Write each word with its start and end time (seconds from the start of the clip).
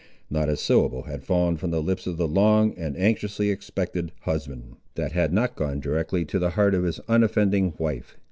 Not 0.31 0.49
a 0.49 0.57
syllable 0.57 1.03
had 1.03 1.23
fallen 1.23 1.57
from 1.57 1.69
the 1.69 1.79
lips 1.79 2.07
of 2.07 2.17
the 2.17 2.27
long 2.27 2.73
and 2.75 2.97
anxiously 2.97 3.51
expected 3.51 4.11
husband, 4.21 4.77
that 4.95 5.11
had 5.11 5.31
not 5.31 5.55
gone 5.55 5.79
directly 5.79 6.25
to 6.25 6.39
the 6.39 6.49
heart 6.49 6.73
of 6.73 6.85
his 6.85 6.99
unoffending 7.07 7.75
wife. 7.77 8.17